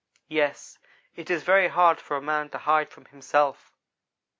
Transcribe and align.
Yes 0.29 0.79
it 1.15 1.29
is 1.29 1.43
very 1.43 1.67
hard 1.67 2.01
for 2.01 2.17
a 2.17 2.21
man 2.23 2.49
to 2.49 2.57
hide 2.57 2.89
from 2.89 3.05
himself. 3.05 3.71